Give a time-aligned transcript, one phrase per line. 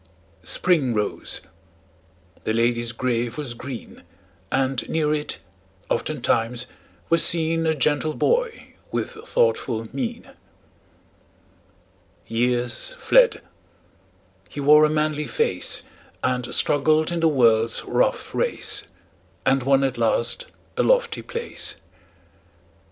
[0.43, 1.41] Spring rose;
[2.43, 4.01] the lady's grave was green;
[4.51, 5.37] And near it,
[5.91, 6.65] oftentimes,
[7.09, 10.31] was seen A gentle boy with thoughtful mien.
[12.25, 13.43] Years fled;
[14.49, 15.83] he wore a manly face,
[16.23, 18.87] And struggled in the world's rough race,
[19.45, 20.47] And won at last
[20.77, 21.75] a lofty place.